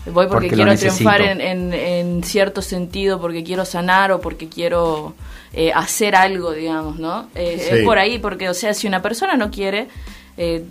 Voy 0.05 0.27
porque, 0.27 0.49
quiero 0.49 0.75
triunfar 0.75 1.21
en, 1.21 1.73
en, 1.73 2.23
cierto 2.23 2.61
sentido, 2.61 3.21
porque 3.21 3.43
quiero 3.43 3.63
sanar 3.63 4.11
o 4.11 4.19
porque 4.19 4.49
quiero 4.49 5.13
eh, 5.53 5.71
hacer 5.73 6.15
algo, 6.15 6.51
digamos, 6.51 6.99
¿no? 6.99 7.27
Eh, 7.35 7.69
es 7.71 7.83
por 7.85 7.97
ahí, 7.97 8.17
porque, 8.17 8.49
o 8.49 8.53
sea, 8.53 8.73
si 8.73 8.87
una 8.87 9.01
persona 9.01 9.35
no 9.35 9.51
quiere, 9.51 9.87
eh, 10.41 10.63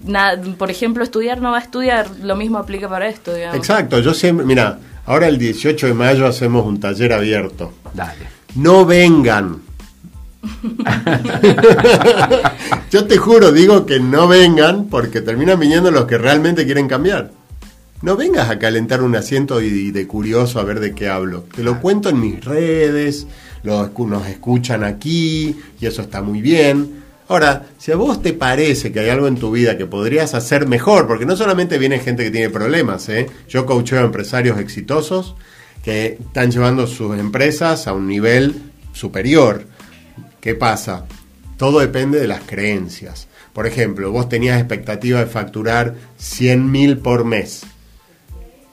por 0.57 0.71
ejemplo, 0.71 1.05
estudiar 1.05 1.43
no 1.43 1.51
va 1.51 1.59
a 1.59 1.61
estudiar, 1.61 2.09
lo 2.23 2.37
mismo 2.37 2.57
aplica 2.57 2.89
para 2.89 3.07
esto. 3.07 3.35
Digamos. 3.35 3.59
Exacto, 3.59 4.01
yo 4.01 4.15
siempre, 4.15 4.47
mira, 4.47 4.79
ahora 5.05 5.29
el 5.29 5.37
18 5.37 5.89
de 5.89 5.93
mayo 5.93 6.27
hacemos 6.27 6.65
un 6.65 6.81
taller 6.81 7.13
abierto. 7.13 7.75
Dale. 7.93 8.29
No 8.55 8.87
vengan. 8.87 9.61
yo 12.91 13.07
te 13.07 13.19
juro, 13.19 13.53
digo 13.53 13.85
que 13.85 14.01
no 14.01 14.27
vengan 14.27 14.87
porque 14.87 15.21
terminan 15.21 15.61
viniendo 15.61 15.91
los 15.91 16.07
que 16.07 16.17
realmente 16.17 16.65
quieren 16.65 16.89
cambiar. 16.89 17.33
No 18.01 18.17
vengas 18.17 18.49
a 18.49 18.59
calentar 18.59 19.03
un 19.03 19.17
asiento 19.17 19.61
y 19.61 19.91
de 19.91 20.07
curioso 20.07 20.61
a 20.61 20.65
ver 20.65 20.81
de 20.81 20.95
qué 20.95 21.11
hablo. 21.11 21.45
Te 21.55 21.63
lo 21.63 21.79
cuento 21.83 22.09
en 22.09 22.21
mis 22.21 22.43
redes, 22.43 23.27
los, 23.65 23.91
nos 23.99 24.27
escuchan 24.27 24.83
aquí 24.83 25.61
y 25.79 25.85
eso 25.85 26.01
está 26.01 26.23
muy 26.23 26.41
bien. 26.41 27.07
Ahora, 27.29 27.67
si 27.79 27.93
a 27.93 27.97
vos 27.97 28.23
te 28.23 28.33
parece 28.33 28.91
que 28.91 29.01
hay 29.01 29.11
algo 29.11 29.29
en 29.29 29.37
tu 29.37 29.51
vida 29.51 29.77
que 29.77 29.85
podrías 29.85 30.35
hacer 30.35 30.67
mejor, 30.67 31.07
porque 31.07 31.27
no 31.27 31.37
solamente 31.37 31.79
viene 31.79 31.99
gente 31.99 32.25
que 32.25 32.31
tiene 32.31 32.49
problemas, 32.49 33.09
¿eh? 33.11 33.27
yo 33.49 33.67
coacheo 33.67 34.01
a 34.01 34.05
empresarios 34.05 34.59
exitosos 34.59 35.37
que 35.85 36.19
están 36.21 36.51
llevando 36.51 36.87
sus 36.87 37.19
empresas 37.19 37.87
a 37.87 37.93
un 37.93 38.07
nivel 38.07 38.63
superior. 38.93 39.67
¿Qué 40.41 40.55
pasa? 40.55 41.05
Todo 41.59 41.81
depende 41.81 42.19
de 42.19 42.29
las 42.29 42.43
creencias. 42.45 43.29
Por 43.53 43.67
ejemplo, 43.67 44.11
vos 44.11 44.29
tenías 44.29 44.59
expectativa 44.59 45.21
de 45.21 45.27
facturar 45.27 45.95
100 46.17 46.71
mil 46.71 46.99
por 46.99 47.25
mes 47.25 47.65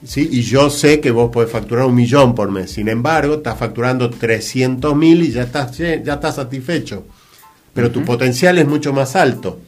¿sí? 0.04 0.28
Y 0.30 0.42
yo 0.42 0.70
sé 0.70 1.00
que 1.00 1.10
vos 1.10 1.30
podés 1.30 1.50
facturar 1.50 1.86
un 1.86 1.94
millón 1.94 2.34
por 2.34 2.50
mes. 2.50 2.70
Sin 2.70 2.88
embargo, 2.88 3.34
estás 3.34 3.58
facturando 3.58 4.10
300 4.10 4.94
mil 4.96 5.22
y 5.22 5.32
ya 5.32 5.42
estás, 5.42 5.76
ya 5.76 5.94
estás 5.94 6.36
satisfecho. 6.36 7.04
Pero 7.76 7.92
tu 7.92 8.02
potencial 8.04 8.58
es 8.58 8.66
mucho 8.66 8.92
más 8.92 9.14
alto. 9.14 9.60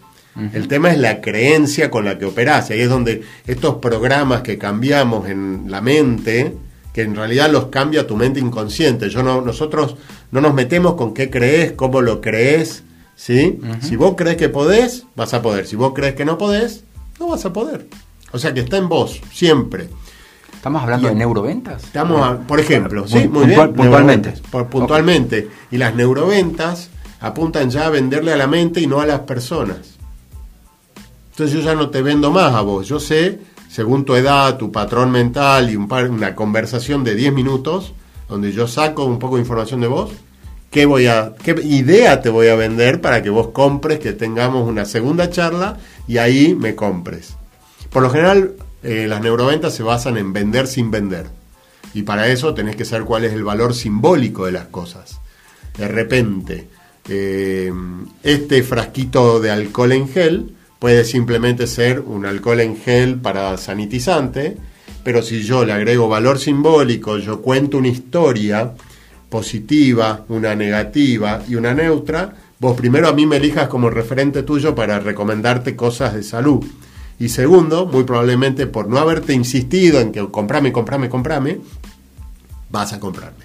El 0.53 0.69
tema 0.69 0.91
es 0.93 0.99
la 0.99 1.21
creencia 1.21 1.91
con 1.91 2.05
la 2.05 2.17
que 2.17 2.25
operás. 2.25 2.71
Y 2.71 2.75
ahí 2.75 2.81
es 2.81 2.89
donde 2.89 3.23
estos 3.47 3.77
programas 3.77 4.43
que 4.43 4.57
cambiamos 4.57 5.29
en 5.29 5.65
la 5.67 5.81
mente, 5.81 6.55
que 6.93 7.03
en 7.03 7.17
realidad 7.17 7.51
los 7.51 7.67
cambia 7.67 8.07
tu 8.07 8.17
mente 8.17 8.39
inconsciente. 8.39 9.11
Yo 9.11 9.23
no, 9.23 9.43
nosotros 9.43 9.97
no 10.31 10.41
nos 10.41 10.55
metemos 10.55 10.95
con 10.95 11.13
qué 11.13 11.29
crees, 11.29 11.73
cómo 11.73 12.01
lo 12.01 12.21
crees. 12.21 12.85
¿sí? 13.17 13.59
Si 13.81 13.97
vos 13.97 14.15
crees 14.17 14.37
que 14.37 14.49
podés, 14.49 15.05
vas 15.17 15.35
a 15.35 15.43
poder. 15.43 15.67
Si 15.67 15.77
vos 15.77 15.93
crees 15.95 16.15
que 16.15 16.25
no 16.25 16.39
podés, 16.39 16.85
no 17.19 17.29
vas 17.29 17.45
a 17.45 17.53
poder. 17.53 17.87
O 18.33 18.39
sea 18.39 18.55
que 18.55 18.61
está 18.61 18.77
en 18.77 18.89
vos, 18.89 19.21
siempre. 19.33 19.89
¿Estamos 20.55 20.83
hablando 20.83 21.09
de 21.09 21.15
neuroventas? 21.15 21.85
Estamos, 21.85 22.39
por 22.47 22.61
ejemplo, 22.61 23.07
sí, 23.07 23.29
muy 23.29 23.47
bien, 23.47 23.73
puntualmente. 23.73 24.35
Por, 24.51 24.67
puntualmente. 24.67 25.49
Y 25.71 25.79
las 25.79 25.95
neuroventas 25.95 26.91
apuntan 27.21 27.71
ya 27.71 27.87
a 27.87 27.91
venderle 27.91 28.33
a 28.33 28.37
la 28.37 28.47
mente 28.47 28.81
y 28.81 28.87
no 28.87 29.01
a 29.01 29.07
las 29.07 29.21
personas. 29.21 29.99
Entonces 31.31 31.57
yo 31.57 31.65
ya 31.65 31.75
no 31.75 31.91
te 31.91 32.03
vendo 32.03 32.31
más 32.31 32.55
a 32.55 32.63
vos. 32.63 32.89
Yo 32.89 32.99
sé, 32.99 33.39
según 33.71 34.05
tu 34.05 34.15
edad, 34.17 34.57
tu 34.57 34.73
patrón 34.73 35.11
mental 35.11 35.71
y 35.71 35.77
un 35.77 35.89
par, 35.89 36.11
una 36.11 36.35
conversación 36.35 37.05
de 37.05 37.15
10 37.15 37.33
minutos, 37.33 37.93
donde 38.29 38.53
yo 38.53 38.67
saco 38.67 39.05
un 39.05 39.19
poco 39.19 39.37
de 39.37 39.43
información 39.43 39.81
de 39.81 39.87
vos, 39.87 40.11
qué, 40.71 40.85
voy 40.87 41.07
a, 41.07 41.35
qué 41.43 41.55
idea 41.63 42.21
te 42.21 42.29
voy 42.29 42.49
a 42.49 42.57
vender 42.57 43.01
para 43.01 43.23
que 43.23 43.31
vos 43.31 43.49
compres, 43.49 44.01
que 44.01 44.13
tengamos 44.13 44.69
una 44.69 44.85
segunda 44.85 45.31
charla 45.31 45.79
y 46.07 46.19
ahí 46.19 46.55
me 46.55 46.75
compres. 46.75 47.37
Por 47.91 48.03
lo 48.03 48.11
general, 48.11 48.55
eh, 48.83 49.07
las 49.09 49.21
neuroventas 49.21 49.75
se 49.75 49.83
basan 49.83 50.17
en 50.17 50.33
vender 50.33 50.67
sin 50.67 50.91
vender. 50.91 51.27
Y 51.95 52.03
para 52.03 52.29
eso 52.29 52.55
tenés 52.55 52.77
que 52.77 52.85
saber 52.85 53.07
cuál 53.07 53.25
es 53.25 53.33
el 53.33 53.45
valor 53.45 53.75
simbólico 53.75 54.47
de 54.47 54.53
las 54.53 54.67
cosas. 54.67 55.21
De 55.77 55.89
repente, 55.89 56.69
eh, 57.09 57.73
este 58.23 58.63
frasquito 58.63 59.41
de 59.41 59.51
alcohol 59.51 59.93
en 59.93 60.09
gel 60.09 60.55
puede 60.79 61.05
simplemente 61.05 61.67
ser 61.67 62.01
un 62.01 62.27
alcohol 62.27 62.61
en 62.61 62.77
gel 62.77 63.17
para 63.17 63.57
sanitizante, 63.57 64.57
pero 65.03 65.23
si 65.23 65.43
yo 65.43 65.65
le 65.65 65.73
agrego 65.73 66.09
valor 66.09 66.39
simbólico, 66.39 67.19
yo 67.19 67.41
cuento 67.41 67.79
una 67.79 67.89
historia 67.89 68.75
positiva, 69.29 70.25
una 70.29 70.55
negativa 70.55 71.43
y 71.49 71.55
una 71.55 71.75
neutra, 71.75 72.35
vos 72.59 72.77
primero 72.77 73.09
a 73.09 73.13
mí 73.13 73.27
me 73.27 73.37
elijas 73.37 73.69
como 73.69 73.91
referente 73.91 74.43
tuyo 74.43 74.75
para 74.75 75.01
recomendarte 75.01 75.77
cosas 75.77 76.15
de 76.15 76.23
salud. 76.23 76.65
Y 77.19 77.31
segundo, 77.31 77.87
muy 77.87 78.05
probablemente 78.05 78.67
por 78.67 78.89
no 78.89 78.99
haberte 78.99 79.33
insistido 79.33 80.01
en 80.01 80.13
que 80.13 80.25
comprame, 80.31 80.73
comprame, 80.73 81.09
comprame, 81.09 81.61
vas 82.71 82.93
a 82.93 83.01
comprarme. 83.01 83.45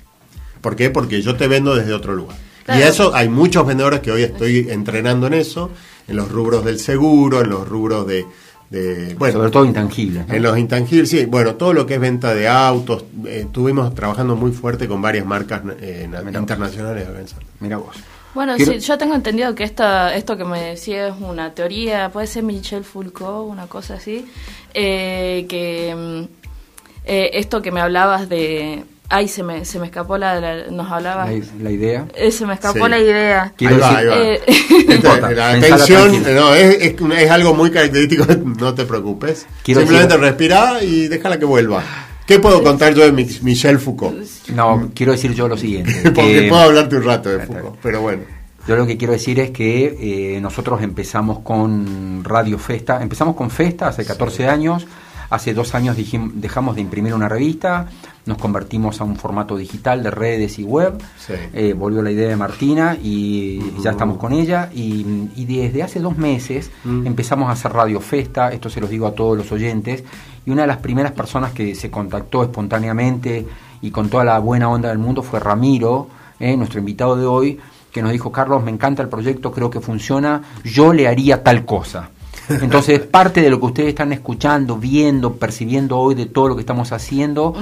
¿Por 0.62 0.76
qué? 0.76 0.90
Porque 0.90 1.22
yo 1.22 1.36
te 1.36 1.48
vendo 1.48 1.76
desde 1.76 1.94
otro 1.94 2.14
lugar. 2.14 2.38
Y 2.68 2.82
eso 2.82 3.14
hay 3.14 3.30
muchos 3.30 3.66
vendedores 3.66 4.00
que 4.00 4.12
hoy 4.12 4.24
estoy 4.24 4.68
entrenando 4.70 5.28
en 5.28 5.34
eso, 5.34 5.72
en 6.08 6.16
los 6.16 6.32
rubros 6.32 6.64
del 6.64 6.80
seguro, 6.80 7.42
en 7.42 7.50
los 7.50 7.68
rubros 7.68 8.08
de... 8.08 8.26
bueno, 9.18 9.34
Sobre 9.34 9.52
todo 9.52 9.66
intangibles. 9.66 10.26
En 10.30 10.42
los 10.42 10.58
intangibles, 10.58 11.10
sí. 11.10 11.26
Bueno, 11.26 11.56
todo 11.56 11.74
lo 11.74 11.86
que 11.86 11.96
es 11.96 12.00
venta 12.00 12.34
de 12.34 12.48
autos. 12.48 13.04
Eh, 13.26 13.44
estuvimos 13.46 13.94
trabajando 13.94 14.36
muy 14.36 14.52
fuerte 14.52 14.88
con 14.88 15.02
varias 15.02 15.26
marcas 15.26 15.62
eh, 15.82 16.10
internacionales. 16.34 17.08
Mira 17.60 17.78
vos. 17.78 17.96
Bueno, 18.34 18.58
sí, 18.58 18.80
yo 18.80 18.98
tengo 18.98 19.14
entendido 19.14 19.54
que 19.54 19.64
esta, 19.64 20.16
esto 20.16 20.36
que 20.38 20.44
me 20.44 20.60
decía 20.60 21.10
es 21.10 21.16
una 21.20 21.54
teoría, 21.54 22.10
puede 22.10 22.26
ser 22.26 22.44
Michel 22.44 22.84
Foucault, 22.84 23.50
una 23.50 23.68
cosa 23.68 23.96
así, 23.96 24.26
eh, 24.74 25.46
que 25.48 25.94
mm, 25.96 26.24
eh, 27.06 27.30
esto 27.34 27.62
que 27.62 27.72
me 27.72 27.82
hablabas 27.82 28.28
de... 28.30 28.86
Ay, 29.16 29.28
se 29.28 29.44
me, 29.44 29.64
se 29.64 29.78
me 29.78 29.86
escapó 29.86 30.18
la, 30.18 30.66
nos 30.72 30.92
hablabas... 30.92 31.30
La, 31.62 31.70
idea. 31.70 32.08
Eh, 32.16 32.32
se 32.32 32.48
me 32.48 32.56
escapó 32.56 32.88
la 32.88 32.98
idea. 32.98 33.54
Ahí 33.60 33.78
va, 33.78 33.98
ahí 34.00 34.08
va. 34.08 35.32
la 35.32 35.52
atención 35.52 36.24
no, 36.34 36.56
es, 36.56 36.78
es, 36.82 36.96
es, 37.00 37.30
algo 37.30 37.54
muy 37.54 37.70
característico, 37.70 38.26
no 38.60 38.74
te 38.74 38.86
preocupes. 38.86 39.46
Simplemente 39.64 40.18
respira 40.18 40.84
y 40.84 41.10
déjala 41.10 41.38
que 41.38 41.46
vuelva. 41.46 41.84
¿Qué 42.26 42.40
puedo 42.40 42.64
contar 42.64 42.96
yo 42.96 43.04
de 43.04 43.12
Michel 43.12 43.78
Foucault? 43.78 44.18
No, 44.48 44.90
quiero 44.96 45.12
decir 45.12 45.36
yo 45.36 45.48
lo 45.48 45.58
siguiente. 45.58 45.94
Porque 46.16 46.48
puedo 46.50 46.64
hablarte 46.64 46.96
un 46.96 47.04
rato 47.04 47.30
de 47.30 47.46
Foucault, 47.46 47.76
pero 47.84 48.02
bueno. 48.02 48.24
Yo 48.68 48.76
lo 48.76 48.88
que 48.88 48.98
quiero 48.98 49.14
decir 49.14 49.40
es 49.40 49.52
que 49.52 50.36
eh, 50.36 50.42
nosotros 50.42 50.82
empezamos 50.82 51.40
con 51.42 52.24
Radio 52.24 52.58
Festa, 52.58 53.00
empezamos 53.04 53.36
con 53.36 53.52
Festa 53.52 53.90
hace 53.90 54.06
14 54.06 54.48
años, 54.48 54.88
hace 55.34 55.56
dos 55.56 55.74
años 55.74 55.98
dejamos 56.36 56.76
de 56.76 56.82
imprimir 56.82 57.12
una 57.16 57.28
revista, 57.28 57.88
nos 58.28 58.38
convertimos 58.38 59.02
a 59.02 59.04
un 59.04 59.16
formato 59.16 59.58
digital 59.58 60.04
de 60.04 60.12
redes 60.12 60.60
y 60.60 60.64
web, 60.64 61.02
eh, 61.54 61.74
volvió 61.74 62.04
la 62.04 62.12
idea 62.12 62.30
de 62.30 62.36
Martina 62.36 62.96
y 63.02 63.60
ya 63.82 63.92
estamos 63.92 64.20
con 64.20 64.32
ella 64.32 64.70
y, 64.72 65.04
desde 65.46 65.82
hace 65.82 66.00
dos 66.00 66.20
meses 66.20 66.70
mm. 66.84 67.08
empezamos 67.08 67.50
a 67.50 67.54
hacer 67.54 67.74
Radio 67.74 68.00
Festa, 68.00 68.52
esto 68.52 68.70
se 68.70 68.80
los 68.80 68.92
digo 68.92 69.08
a 69.08 69.14
todos 69.14 69.36
los 69.36 69.52
oyentes, 69.52 70.04
y 70.46 70.52
una 70.52 70.62
de 70.62 70.68
las 70.68 70.78
primeras 70.78 71.14
personas 71.14 71.52
que 71.52 71.74
se 71.74 71.90
contactó 71.90 72.44
espontáneamente 72.44 73.48
y 73.82 73.90
con 73.90 74.10
toda 74.10 74.24
la 74.24 74.38
buena 74.38 74.70
onda 74.70 74.90
del 74.90 75.00
mundo 75.00 75.24
fue 75.24 75.40
Ramiro, 75.40 76.10
eh, 76.40 76.56
nuestro 76.56 76.78
invitado 76.80 77.16
de 77.16 77.26
hoy, 77.26 77.60
que 77.92 78.04
nos 78.04 78.12
dijo, 78.12 78.32
Carlos, 78.32 78.64
me 78.64 78.70
encanta 78.70 79.02
el 79.02 79.10
proyecto, 79.10 79.52
creo 79.52 79.72
que 79.72 79.80
funciona, 79.80 80.44
yo 80.64 80.94
le 80.94 81.08
haría 81.08 81.44
tal 81.44 81.66
cosa. 81.66 82.12
Entonces, 82.50 83.00
parte 83.12 83.42
de 83.42 83.50
lo 83.50 83.60
que 83.60 83.66
ustedes 83.66 83.90
están 83.90 84.14
escuchando, 84.14 84.78
viendo, 84.78 85.36
percibiendo 85.36 85.98
hoy 85.98 86.16
de 86.16 86.26
todo 86.26 86.50
lo 86.50 86.56
que 86.56 86.62
estamos 86.62 86.92
haciendo, 86.92 87.54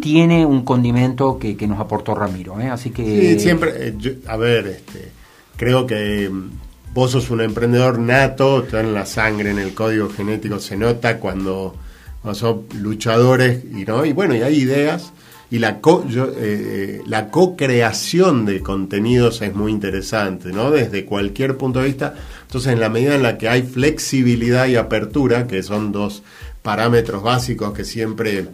tiene, 0.00 0.46
un 0.46 0.62
condimento 0.64 1.38
que, 1.38 1.56
nos 1.66 1.80
aportó 1.80 2.14
Ramiro. 2.14 2.60
¿eh? 2.60 2.68
Así 2.68 2.90
que... 2.90 3.04
Sí, 3.34 3.40
siempre, 3.40 3.72
eh, 3.76 4.18
a 4.26 4.36
ver, 4.36 4.66
este, 4.66 5.10
creo 5.56 5.86
que 5.86 6.28
mm, 6.30 6.50
vos 6.94 7.12
sos 7.12 7.30
un 7.30 7.40
emprendedor 7.40 7.98
nato, 7.98 8.64
está 8.64 8.80
en 8.80 8.94
la 8.94 9.06
sangre, 9.06 9.50
en 9.50 9.58
el 9.58 9.74
código 9.74 10.08
genético, 10.08 10.58
se 10.58 10.76
nota 10.76 11.18
cuando, 11.18 11.76
cuando 12.22 12.38
son 12.38 12.62
luchadores 12.74 13.64
y, 13.64 13.84
¿no? 13.84 14.04
y 14.04 14.12
bueno, 14.12 14.34
y 14.34 14.42
hay 14.42 14.56
ideas 14.56 15.12
y 15.50 15.58
la 15.58 15.80
co, 15.80 16.06
yo, 16.08 16.26
eh, 16.26 16.32
eh, 16.38 17.02
la 17.06 17.30
co-creación 17.30 18.46
de 18.46 18.60
contenidos 18.60 19.42
es 19.42 19.54
muy 19.54 19.72
interesante, 19.72 20.52
¿no? 20.52 20.70
Desde 20.70 21.04
cualquier 21.04 21.56
punto 21.56 21.80
de 21.80 21.86
vista. 21.86 22.14
Entonces, 22.42 22.72
en 22.72 22.80
la 22.80 22.88
medida 22.88 23.16
en 23.16 23.24
la 23.24 23.36
que 23.36 23.48
hay 23.48 23.62
flexibilidad 23.62 24.68
y 24.68 24.76
apertura, 24.76 25.48
que 25.48 25.64
son 25.64 25.90
dos 25.90 26.22
parámetros 26.62 27.22
básicos 27.24 27.72
que 27.72 27.84
siempre 27.84 28.46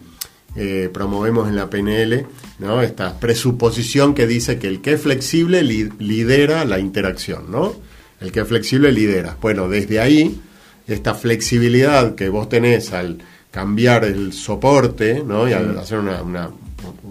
eh, 0.55 0.89
promovemos 0.91 1.47
en 1.49 1.55
la 1.55 1.69
PNL, 1.69 2.25
¿no? 2.57 2.81
Esta 2.81 3.19
presuposición 3.19 4.15
que 4.15 4.25
dice 4.25 4.57
que 4.57 4.67
el 4.67 4.81
que 4.81 4.93
es 4.93 5.01
flexible 5.01 5.61
lidera 5.61 6.65
la 6.65 6.79
interacción, 6.79 7.51
¿no? 7.51 7.75
El 8.19 8.31
que 8.31 8.39
es 8.39 8.47
flexible 8.47 8.91
lidera. 8.91 9.37
Bueno, 9.39 9.69
desde 9.69 9.99
ahí, 9.99 10.41
esta 10.87 11.13
flexibilidad 11.13 12.15
que 12.15 12.29
vos 12.29 12.49
tenés 12.49 12.91
al 12.91 13.19
cambiar 13.51 14.03
el 14.03 14.33
soporte, 14.33 15.23
¿no? 15.23 15.47
Y 15.47 15.53
al 15.53 15.77
hacer 15.77 15.99
una, 15.99 16.49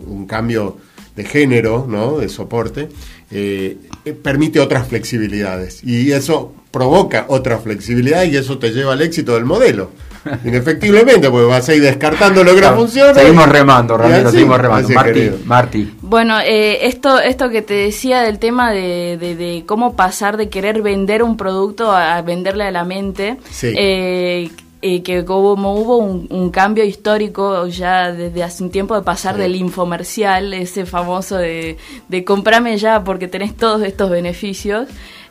un 0.06 0.26
cambio 0.26 0.76
de 1.14 1.24
género, 1.24 1.86
¿no? 1.88 2.18
De 2.18 2.28
soporte, 2.28 2.88
eh, 3.30 3.76
permite 4.22 4.60
otras 4.60 4.86
flexibilidades 4.86 5.82
y 5.82 6.12
eso 6.12 6.52
provoca 6.70 7.24
otra 7.28 7.58
flexibilidad 7.58 8.24
y 8.24 8.36
eso 8.36 8.58
te 8.58 8.70
lleva 8.70 8.92
al 8.92 9.02
éxito 9.02 9.34
del 9.34 9.44
modelo. 9.44 9.90
Inefectivamente, 10.44 11.30
porque 11.30 11.46
vas 11.46 11.68
a 11.68 11.74
ir 11.74 11.82
descartando 11.82 12.44
lo 12.44 12.54
que 12.54 12.60
no 12.60 12.76
funciona. 12.76 13.14
Seguimos 13.14 13.48
remando, 13.48 13.96
Ramiro, 13.96 14.30
seguimos 14.30 14.60
remando. 14.60 14.88
Marti, 14.90 15.30
Marti. 15.44 15.94
Bueno, 16.02 16.38
eh, 16.40 16.86
esto, 16.86 17.20
esto 17.20 17.48
que 17.48 17.62
te 17.62 17.74
decía 17.74 18.22
del 18.22 18.38
tema 18.38 18.72
de, 18.72 19.16
de, 19.18 19.64
cómo 19.66 19.96
pasar 19.96 20.36
de 20.36 20.48
querer 20.48 20.82
vender 20.82 21.22
un 21.22 21.36
producto 21.36 21.92
a 21.92 22.20
venderle 22.22 22.64
a 22.64 22.70
la 22.70 22.84
mente. 22.84 23.38
Eh, 23.62 24.50
eh, 24.82 25.02
que 25.02 25.24
como 25.24 25.74
hubo 25.74 25.96
un, 25.96 26.50
cambio 26.50 26.84
histórico 26.84 27.66
ya 27.66 28.12
desde 28.12 28.42
hace 28.42 28.62
un 28.62 28.70
tiempo 28.70 28.94
de 28.94 29.02
pasar 29.02 29.36
del 29.36 29.56
infomercial, 29.56 30.52
ese 30.54 30.86
famoso 30.86 31.36
de, 31.36 31.76
de 32.08 32.24
comprame 32.24 32.76
ya 32.76 33.02
porque 33.02 33.28
tenés 33.28 33.56
todos 33.56 33.82
estos 33.82 34.10
beneficios, 34.10 34.88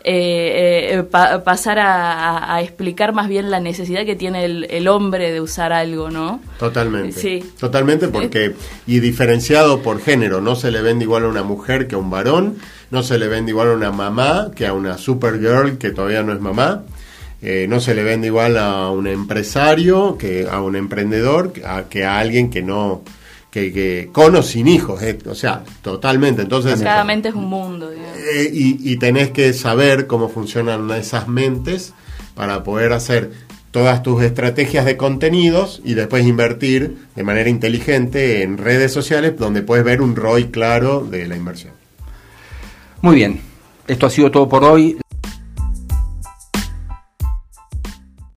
eh, 0.08 1.00
eh, 1.00 1.04
pasar 1.04 1.80
a, 1.80 2.62
explicar 2.62 3.12
más 3.14 3.28
bien 3.28 3.50
la 3.50 3.60
necesidad 3.60 4.06
que 4.06 4.16
tiene 4.16 4.46
el, 4.46 4.88
hombre 4.88 5.32
de 5.32 5.42
usar 5.42 5.74
algo, 5.74 6.12
¿no? 6.12 6.42
Totalmente. 6.60 7.20
Sí. 7.20 7.44
Totalmente 7.60 8.08
porque, 8.10 8.54
y 8.86 9.00
diferenciado 9.00 9.82
por 9.82 10.00
género, 10.00 10.42
no 10.42 10.56
se 10.56 10.70
le 10.70 10.84
vende 10.84 11.06
igual 11.06 11.24
a 11.24 11.28
una 11.28 11.42
mujer 11.42 11.88
que 11.88 11.96
a 11.96 11.98
un 11.98 12.12
varón, 12.12 12.58
no 12.92 13.02
se 13.02 13.18
le 13.18 13.28
vende 13.28 13.50
igual 13.50 13.70
a 13.70 13.74
una 13.74 13.92
mamá 13.92 14.52
que 14.56 14.68
a 14.68 14.74
una 14.74 15.00
supergirl 15.00 15.80
que 15.80 15.90
todavía 15.90 16.22
no 16.22 16.34
es 16.34 16.40
mamá. 16.40 16.84
Eh, 17.42 17.68
no 17.70 17.80
se 17.80 17.94
le 17.94 18.04
vende 18.04 18.28
igual 18.28 18.58
a 18.58 18.90
un 18.90 19.08
empresario 19.08 20.18
que 20.18 20.48
a 20.50 20.62
un 20.62 20.76
emprendedor 20.76 21.54
que 21.90 22.04
a 22.06 22.20
alguien 22.20 22.50
que 22.50 22.62
no 22.62 23.04
que, 23.64 24.10
con 24.12 24.36
o 24.36 24.44
sin 24.44 24.68
hijos, 24.68 25.02
eh, 25.02 25.18
o 25.30 25.36
sea, 25.36 25.64
totalmente. 25.82 26.42
Entonces, 26.42 26.82
cada 26.82 27.04
mente 27.04 27.30
es 27.30 27.36
un 27.36 27.46
mundo. 27.46 27.92
Eh, 27.92 28.50
y, 28.52 28.98
tenés 28.98 29.32
que 29.32 29.54
saber 29.54 30.08
cómo 30.08 30.30
funcionan 30.30 30.90
esas 30.92 31.28
mentes 31.28 31.94
para 32.34 32.64
poder 32.64 32.92
hacer 32.92 33.32
todas 33.72 34.04
tus 34.04 34.24
estrategias 34.24 34.86
de 34.86 34.98
contenidos 34.98 35.82
y 35.84 35.94
después 35.94 36.26
invertir 36.26 36.98
de 37.16 37.24
manera 37.24 37.50
inteligente 37.50 38.42
en 38.42 38.58
redes 38.58 38.92
sociales 38.92 39.38
donde 39.38 39.62
puedes 39.62 39.84
ver 39.84 40.02
un 40.02 40.16
ROI 40.16 40.46
claro 40.46 41.06
de 41.06 41.28
la 41.28 41.36
inversión. 41.36 41.74
Muy 43.02 43.16
bien, 43.16 43.40
esto 43.88 44.06
ha 44.06 44.10
sido 44.10 44.32
todo 44.32 44.50
por 44.50 44.64
hoy. 44.64 44.98